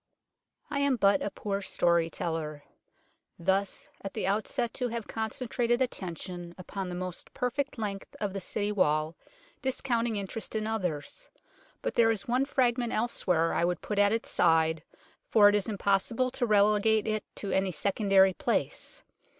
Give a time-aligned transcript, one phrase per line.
[0.71, 2.63] I am but a poor story teller,
[3.37, 8.41] thus at the outset to have concentrated attention upon the most perfect length of the
[8.41, 9.15] City Wall,
[9.61, 11.29] discounting in terest in others;
[11.83, 14.81] but there is one fragment else where I would put at its side,
[15.27, 19.03] for it is impossible to relegate it to any secondary place.